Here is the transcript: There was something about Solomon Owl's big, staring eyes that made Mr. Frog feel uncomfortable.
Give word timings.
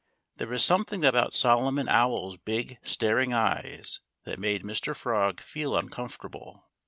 There 0.37 0.47
was 0.47 0.63
something 0.63 1.05
about 1.05 1.31
Solomon 1.31 1.87
Owl's 1.87 2.35
big, 2.35 2.79
staring 2.81 3.33
eyes 3.33 3.99
that 4.23 4.39
made 4.39 4.63
Mr. 4.63 4.95
Frog 4.95 5.39
feel 5.39 5.77
uncomfortable. 5.77 6.65